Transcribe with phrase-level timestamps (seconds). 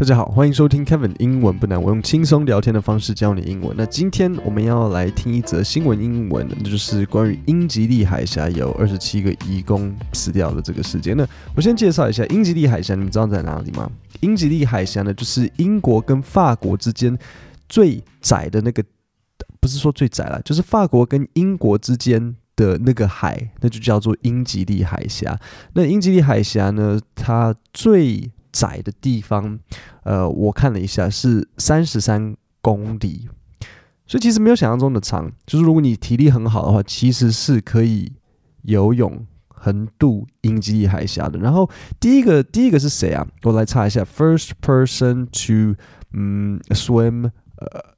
[0.00, 3.76] 大家好，欢迎收听 Kevin 英文不难，我用轻松聊天的方式教你英文。
[3.76, 11.14] 那今天我们要来听一则新闻英文，那就是关于英吉利海峡有二十七个移工死掉的这个事件。
[11.14, 13.92] 那我先介绍一下英吉利海峡，你们知道在哪里吗？
[14.20, 17.14] 英吉利海峡呢，就是英国跟法国之间
[17.68, 18.82] 最窄的那个，
[19.60, 25.38] 不是说最窄了，就是法国跟英国之间的那个海，那就叫做英吉利海峡。
[25.74, 29.58] 那英吉利海峡呢，它最窄的地方，
[30.04, 33.28] 呃，我看了一下是三十三公里，
[34.06, 35.30] 所以其实没有想象中的长。
[35.46, 38.12] 就是如果你体力很好的话，其实是可以
[38.62, 41.38] 游泳横渡英吉利海峡的。
[41.38, 41.68] 然后
[41.98, 43.26] 第一个第一个是谁啊？
[43.42, 45.78] 我来查一下，first person to
[46.12, 47.30] 嗯 swim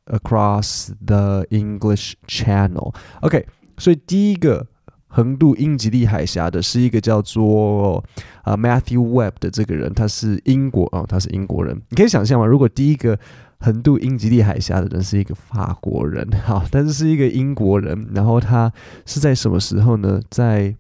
[0.06, 2.95] across the English Channel。
[3.20, 3.47] OK，
[3.78, 4.66] 所以第一个。
[5.15, 8.03] 横渡英吉利海峡的是一个叫做
[8.45, 11.79] 啊 Matthew Webb 的这个人，他是英国哦，他是英国人。
[11.91, 12.47] 你可以想象吗？
[12.47, 13.19] 如果第一个
[13.61, 18.73] 横渡英吉利海峡的人是一个法国人，好，但是是一个英国人，然后他
[19.05, 20.19] 是在什么时候呢？
[20.31, 20.75] 在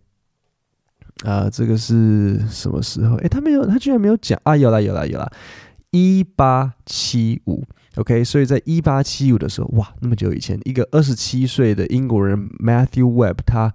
[1.24, 3.16] 啊、这个是什么时候？
[3.16, 4.56] 诶，他没有，他居然没有讲啊！
[4.56, 5.30] 有啦，有啦，有啦，
[5.90, 7.62] 一八七五
[7.96, 13.70] ，OK，所以在一八七五的时候，哇，那么久以前，一个二十七岁的英国人 Matthew Webb，他。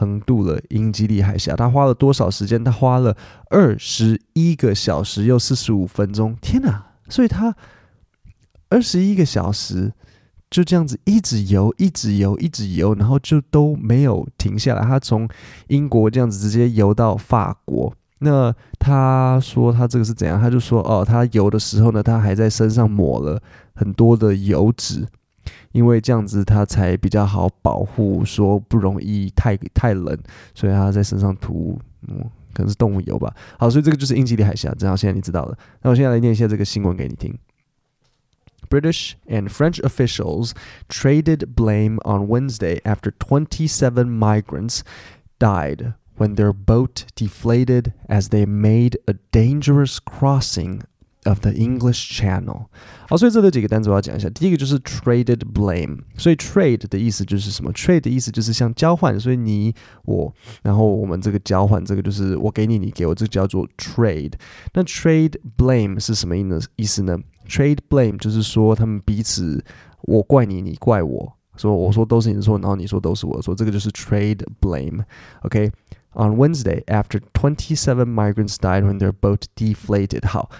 [0.00, 2.64] 横渡了英吉利海峡，他花了多少时间？
[2.64, 3.14] 他花了
[3.50, 6.34] 二十一个小时又四十五分钟。
[6.40, 6.86] 天哪！
[7.10, 7.54] 所以他
[8.70, 9.92] 二十一个小时
[10.48, 14.80] 就这样子一直游，一直游，一直游，然后就都没有停下来。
[14.80, 15.28] 他从
[15.68, 17.92] 英国这样子直接游到法国。
[18.20, 20.40] 那他说他这个是怎样？
[20.40, 23.42] 他就说哦，他游的时候呢，他还在身上抹了
[23.74, 25.06] 很多的油脂。
[25.71, 30.17] 因为这样子，它才比较好保护，说不容易太太冷，
[30.53, 32.17] 所以他在身上涂，嗯，
[32.53, 33.33] 可能是动物油吧。
[33.59, 35.57] 好，所以这个就是英吉利海峡，正好现在你知道了。
[35.81, 37.37] 那我现在来念一下这个新闻给你听。
[38.67, 40.53] British and French officials
[40.87, 44.79] traded blame on Wednesday after 27 migrants
[45.37, 50.81] died when their boat deflated as they made a dangerous crossing.
[51.29, 52.67] Of the English Channel，
[53.09, 54.29] 好，所以这里几个单词我要讲一下。
[54.29, 57.73] 第一个就是 traded blame，所以 trade 的意思就是什么？
[57.73, 60.31] trade 的意思就是像交换，所以你我，
[60.61, 64.33] 然后我们这个交换，这个就是我给你，你给我，这个叫做 trade。
[64.73, 66.69] 那 trade blame 是什么意思？
[66.75, 67.17] 意思呢？
[67.47, 69.65] trade blame 就是说他们彼此，
[70.03, 80.51] 我怪你，你怪我，说我说都是你的错，然后你说都是我的错，这个就是 trade blame。OK，on Wednesday after twenty-seven migrants died when their boat deflated，好。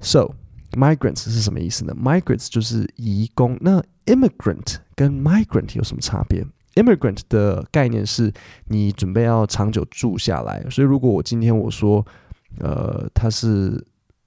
[0.00, 0.34] So
[0.72, 3.56] migrants 是什么意思呢？migrants 就是移工。
[3.60, 8.32] 那 immigrant 跟 migrant 有什么差别？immigrant 的概念是
[8.66, 10.64] 你准备要长久住下来。
[10.70, 12.06] 所以如果我今天我说，
[12.58, 13.82] 呃，他是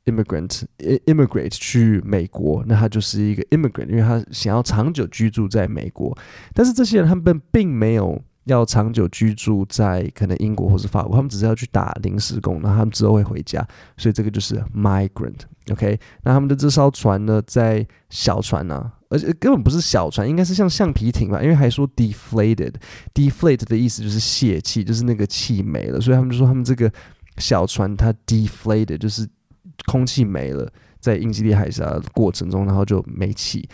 [0.05, 6.17] immigrant，immigrate 去美国，那他就是一个 immigrant，因为他想要长久居住在美国。
[6.53, 8.21] 但是这些人他们并没有。
[8.49, 13.65] 要长久居住在可能英国或是法国，他们只是要去打临时工，然后他们之后会回家，
[13.95, 21.41] 所以这个就是 migrant，OK？、那他们的这艘船呢，在小船呢、啊，而且根本不是小船，应该是像橡皮艇吧？
[21.41, 26.91] 因为还说 deflated，deflate 的意思就是泄气，就是那个气没了，所以他们就说他们这个
[27.37, 29.27] 小船它 deflated，就是
[29.85, 33.69] 空气没了，在英吉利海峡的过程中，然后就没气。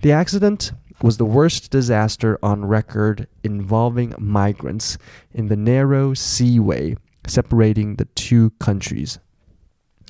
[0.00, 0.70] The accident
[1.02, 4.96] was the worst disaster on record involving migrants
[5.34, 6.96] in the narrow seaway
[7.26, 9.16] separating the two countries。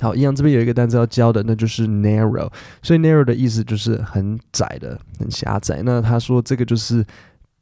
[0.00, 2.50] 好，一样这边有一个单词要教的，那就是 narrow。
[2.82, 5.82] 所以 narrow 的意思就是很窄的、很狭窄。
[5.84, 7.04] 那他说这个就是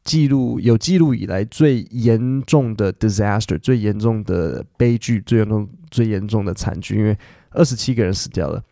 [0.05, 7.19] 记录有记录以来最严重的 disaster，最严重的悲剧，最严重、最严重的惨剧，因为
[7.51, 8.63] 二十七个人死掉了。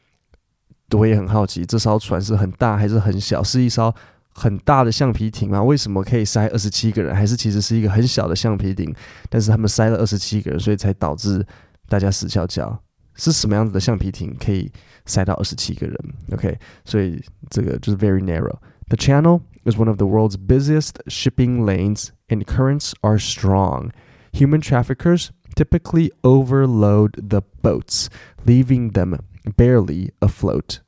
[0.93, 3.43] 我也很好奇，这艘船是很大还是很小？
[3.43, 3.95] 是一艘
[4.38, 5.62] 很大的橡皮艇吗？
[5.62, 7.16] 为什么可以塞二十七个人？
[7.16, 8.94] 还是其实是一个很小的橡皮艇，
[9.30, 11.46] 但是他们塞了二十七个人，所以才导致
[11.88, 12.82] 大家死翘翘？
[13.16, 14.72] 是什么样子的橡皮艇可以
[15.06, 15.96] 塞到二十七个人？
[16.32, 18.58] OK，所以这个就是 very narrow.
[18.88, 23.92] The channel is one of the world's busiest shipping lanes, and currents are strong.
[24.34, 28.08] Human traffickers typically overload the boats,
[28.46, 29.20] leaving them
[29.56, 30.80] barely afloat.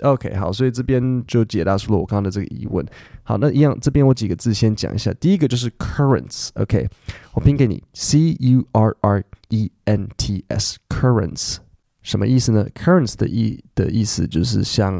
[0.00, 2.86] OK，好，所以这边就解答出了我刚刚的这个疑问。
[3.22, 5.12] 好，那一样，这边我几个字先讲一下。
[5.14, 6.50] 第一个就是 currents。
[6.54, 6.88] OK，
[7.34, 11.56] 我拼给你，C U R R E N T S，currents
[12.02, 14.94] 什么意思呢？currents 的意的意思就是像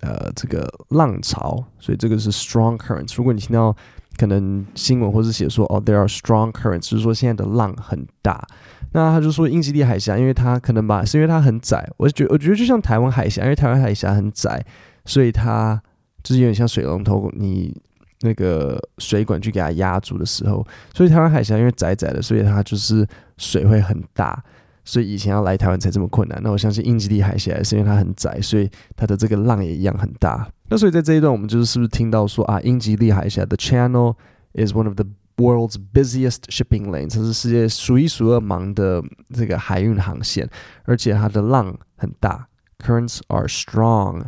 [0.00, 3.14] 呃这个浪潮，所以这个是 strong currents。
[3.16, 3.76] 如果你听到
[4.18, 8.46] 可能新闻或是写说哦，there are strong currents，就是说现在的浪很大。
[8.92, 11.86] 那他就说英吉利海峡，因为它可能吧，是因为它很窄。
[11.98, 14.64] 我觉我觉得就像台湾海峡，因为台湾海峡很窄，
[15.04, 15.80] 所以它
[16.22, 17.74] 就是有点像水龙头，你
[18.22, 23.06] 那个水管去给它压住的时候，所以台湾海峡因为窄窄的，所以它就是
[23.36, 24.42] 水会很大。
[24.87, 26.39] 所以以前要来台湾才这么困难。
[26.43, 30.45] 那我相信英吉利海峡是因为它很窄，所以它的这个浪也一样很大。
[30.69, 34.15] 那所以在这一段，我们就是是不是听到说啊，英吉利海峡的 Channel
[34.53, 35.05] is one of the
[35.37, 39.01] world's busiest shipping lanes，它是世界数一数二忙的
[39.33, 40.49] 这个海运航线，
[40.83, 42.47] 而且它的浪很大，
[42.79, 44.25] currents are strong。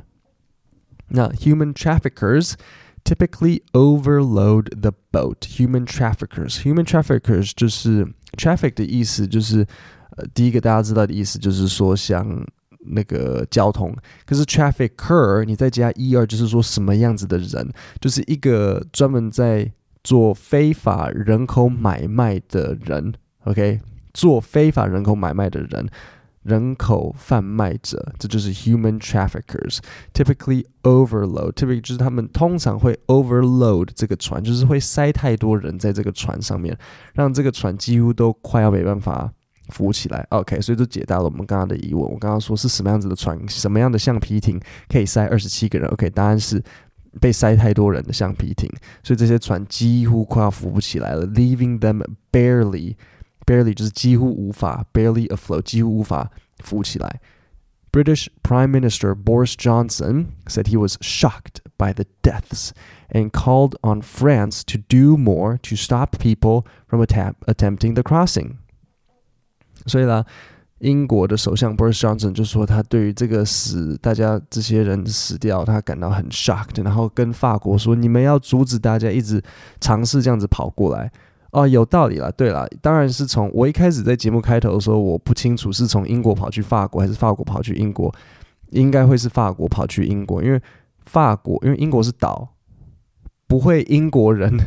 [1.10, 2.54] 那 human traffickers
[3.04, 5.40] typically overload the boat.
[5.57, 8.07] Human traffickers, human traffickers 就是
[8.38, 9.68] traffic 的意思就是。
[10.34, 12.26] 第一个大家知道的意思就是说，像
[12.87, 13.94] 那个交通，
[14.25, 17.70] 可是 trafficker 你再加 er 就是说什么样子的人，
[18.00, 19.70] 就是一个专门在
[20.02, 23.12] 做非法人口买卖的人
[23.44, 23.81] ，OK，
[24.14, 25.87] 做非法人口买卖的人，
[26.43, 29.81] 人口贩卖者，这就是 human traffickers。
[30.14, 36.75] Typically overload，typically 就是他们通常会 overload 这个船，就是会塞太多人在这个船上面，
[37.12, 39.31] 让这个船几乎都快要没办法。
[39.69, 42.04] 浮起来，OK，所以就解答了我们刚刚的疑问。
[42.04, 45.90] 我刚刚说是什么样子的船，什么样的橡皮艇可以塞二十七个人？
[45.90, 46.63] OK，答案是
[47.19, 48.69] 被塞太多人的橡皮艇，
[49.02, 56.30] 所以这些船几乎快要浮不起来了，leaving them barely，barely 就是几乎无法，barely afloat，几乎无法
[56.63, 57.22] 浮起来。
[57.92, 62.72] British Prime Minister Boris Johnson said he was shocked by the deaths
[63.10, 68.57] and called on France to do more to stop people from attempting the crossing.
[69.87, 70.25] 所以啦，
[70.79, 79.43] 英国的首相 Boris Johnson 就说，他对于这个死，大家这些人死掉，他感到很 shocked，然后跟法国说，你们要阻止大家一直
[79.81, 81.11] 尝试这样子跑过来。
[81.53, 82.31] 哦，有道理啦。
[82.31, 88.15] 对啦，当然是从我一开始在节目开头的时候，我不清楚是从英国跑去法国，还是法国跑去英国，
[88.71, 90.62] 应该会是法国跑去英国，因为
[91.06, 92.50] 法国，因为英国是岛，
[93.49, 94.59] 不会英国人，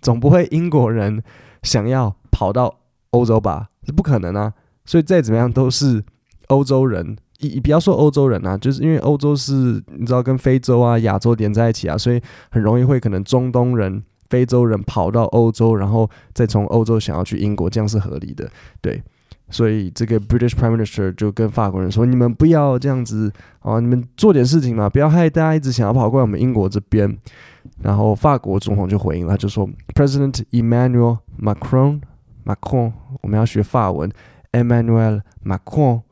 [0.00, 1.22] 总不会英国人
[1.62, 2.80] 想要跑到
[3.10, 3.68] 欧洲吧？
[3.86, 4.52] 这不可能啊！
[4.84, 6.02] 所以再怎么样都是
[6.48, 12.20] 欧洲人，你不要说欧洲人啊，就是因为欧洲是你知道跟非洲啊、亚洲连在一起啊，所以
[12.50, 18.48] 很容易会可能中东人、非洲人跑到欧洲，然后再从欧洲想要去英国，这样是合理的。
[18.80, 19.02] 对，
[19.50, 27.18] 所以这个 British Prime Minister 就跟法国人说：“你们不要这样子啊，你们做点事情嘛，不要害大家一直想要跑过来我们英国这边。”
[27.80, 32.92] 然后法国总统就回应了，就说：“President Emmanuel Macron，Macron，
[33.22, 34.10] 我们要学法文。”
[34.51, 36.03] Emmanuel Macron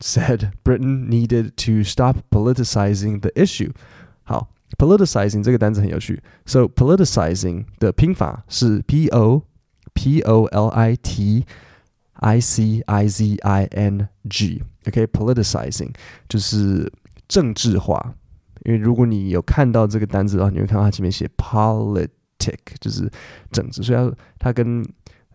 [0.00, 3.72] said Britain needed to stop politicizing the issue.
[4.22, 4.48] 好，
[4.78, 6.22] politicizing 这个单词很有趣。
[6.46, 9.42] So politicizing 的拼法是 P O
[9.92, 11.44] P O L I T
[12.14, 15.94] I C I Z I N G。OK，politicizing
[16.28, 16.90] 就是
[17.28, 18.14] 政治化。
[18.64, 23.10] 因为如果你有看到这个单词的话，你会看到它前面写 politic，就是
[23.50, 23.82] 政治。
[23.82, 24.86] 所以它它跟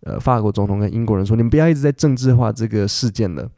[0.03, 3.51] 呃，法国总统跟英国人说：“你们不要一直在政治化这个事件了。”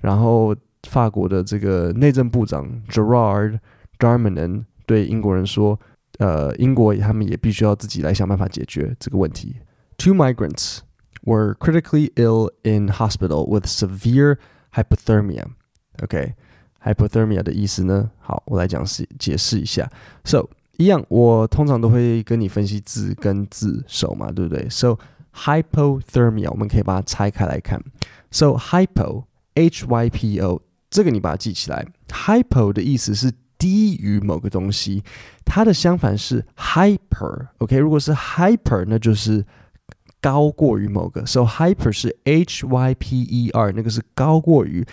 [0.00, 0.54] 然后，
[0.88, 3.58] 法国的这个内政部长 Gerard
[3.98, 5.78] Darmanin 对英国人说
[6.18, 9.56] ：“呃，英国他们也必须要自己来想办法解决这个问题。”
[9.98, 10.78] Two migrants
[11.24, 14.38] were critically ill in hospital with severe
[14.72, 15.44] hypothermia.
[16.02, 18.10] OK，hypothermia、的意思呢？
[18.18, 19.90] 好，我来讲释解释一下。
[20.24, 24.96] So，一样，我通常都会跟你分析字跟字首嘛，对不对？So
[25.34, 27.82] Hypothermia，我们可以把它拆开来看。
[28.30, 31.86] So hypo h y p o 这个你把它记起来。
[32.08, 35.02] Hypo 的意思是低于某个东西，
[35.44, 37.48] 它的相反是 hyper。
[37.58, 39.44] OK，如果是 hyper，那就是
[40.20, 41.24] 高过于某个。
[41.26, 44.86] So hyper 是 h y p e r，那个是高过于，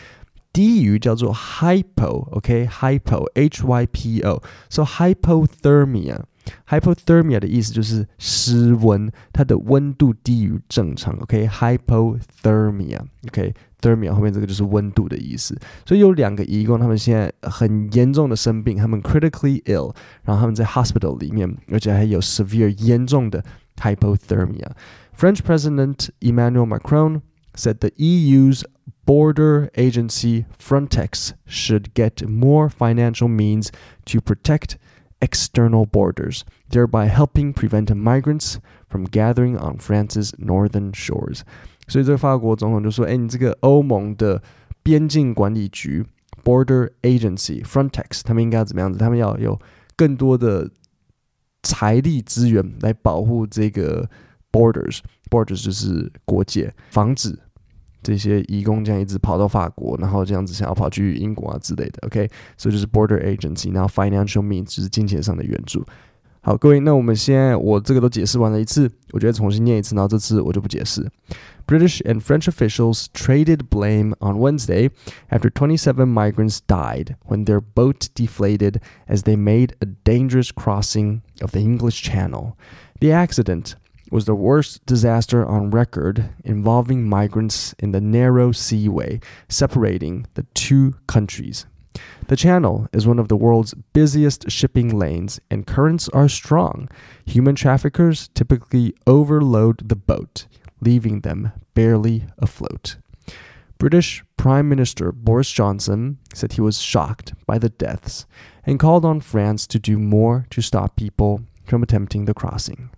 [0.53, 2.29] 低于叫做 hypo。
[2.31, 4.43] OK，hypo h y p o。
[4.69, 6.23] So hypothermia。
[6.68, 11.16] Hypothermia 的意思就是失温，它的温度低于正常。
[11.18, 15.56] OK，Hypothermia，OK，Thermia 后面这个就是温度的意思。
[15.86, 23.44] 所以有两个移工，他们现在很严重的生病，他们 critically ill，然后他们在 hospital 里面，而且还有 severe 严重的
[23.76, 27.20] hypothermia。French President Emmanuel Macron
[27.54, 28.64] said the EU's
[29.04, 33.70] border agency Frontex should get more financial means
[34.06, 34.78] to protect
[35.20, 38.56] external borders, thereby helping prevent migrants
[38.88, 41.42] from gathering on France's northern shores。
[41.88, 44.42] 所以这个法国总统就说：“哎，你这个欧盟的
[44.82, 46.04] 边境管理局
[46.44, 48.98] （Border Agency, Frontex），他们应该要怎么样子？
[48.98, 49.60] 他们要有
[49.96, 50.70] 更多的
[51.62, 54.08] 财力资源来保护这个
[54.50, 57.38] borders，borders 就是国界，防止
[58.02, 62.06] 这些移工这样一直跑到法国，然后这样子想要跑去英国啊之类的。
[62.06, 65.84] OK，所以就是 border agency，然后 financial means 就是金钱上的援助。
[66.44, 71.08] 好，各位，那我们现在我这个都解释完了一次，我觉得重新念一次，然后这次我就不解释。
[71.68, 74.90] British and French officials traded blame on Wednesday
[75.30, 81.52] after 27 migrants died when their boat deflated as they made a dangerous crossing of
[81.52, 82.54] the English Channel.
[82.98, 83.76] The accident
[84.11, 90.95] was the worst disaster on record involving migrants in the narrow seaway separating the two
[91.07, 91.65] countries.
[92.27, 96.89] The channel is one of the world's busiest shipping lanes, and currents are strong.
[97.25, 100.45] Human traffickers typically overload the boat,
[100.81, 102.97] leaving them barely afloat.
[103.77, 108.25] British Prime Minister Boris Johnson said he was shocked by the deaths
[108.65, 112.89] and called on France to do more to stop people from attempting the crossing.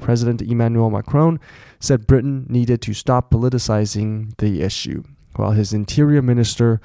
[0.00, 1.38] President Emmanuel Macron
[1.80, 5.02] said Britain needed to stop politicizing the issue,
[5.36, 6.80] while his Interior Minister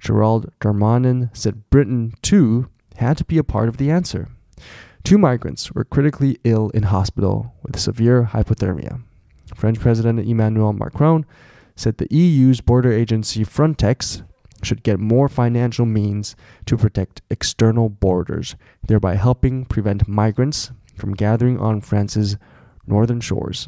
[0.00, 4.28] Gerald Darmanin said Britain, too, had to be a part of the answer.
[5.04, 9.02] Two migrants were critically ill in hospital with severe hypothermia.
[9.54, 11.24] French President Emmanuel Macron
[11.74, 14.22] said the EU's border agency Frontex
[14.62, 18.54] should get more financial means to protect external borders,
[18.86, 22.34] thereby helping prevent migrants from gathering on France's
[22.86, 23.66] northern shores.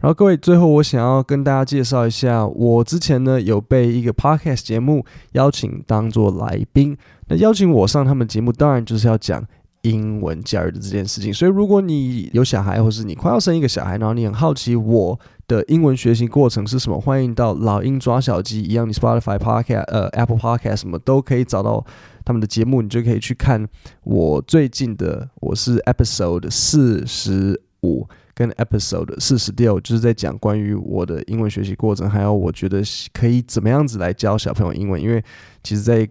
[0.00, 6.96] 然后各位，最后我想要跟大家介绍一下，我之前呢有被一个 podcast 节目邀请当做来宾。
[7.28, 9.46] 那邀请我上他们节目，当然就是要讲
[9.82, 15.18] 英文教育的这件事情，所以如果你有小孩，或是你快要生一个小孩，然后你很好奇我
[15.48, 21.84] 的英文学习过程是什么，欢迎到老鹰抓小鸡一样，你 Spotify Podcast、呃 Apple Podcast 什么都可以找到
[22.24, 23.68] 他们的节目，你就可以去看
[24.04, 32.82] 我最近的，我是 Episode 四十五跟 Episode 四十六，就是在讲关于我的英文学习过程，还有我觉得
[33.12, 35.22] 可以怎么样子来教小朋友英文，因为
[35.62, 36.08] 其实，在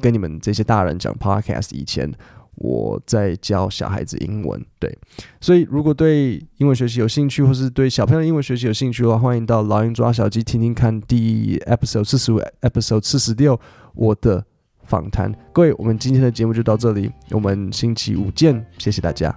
[0.00, 2.12] 跟你们这些大人讲 Podcast 以前。
[2.56, 4.96] 我在教小孩子英文，对，
[5.40, 13.58] 所以如果对英文学习有兴趣，或是对小朋友英文学习有兴趣的话，欢迎到老鹰抓小鸡听听看第 episode 四十五 episode 四十六
[13.94, 14.44] 我的
[14.84, 15.34] 访谈。
[15.52, 19.34] 各位，我们今天的节目就到这里，我们星期五见，谢谢大家。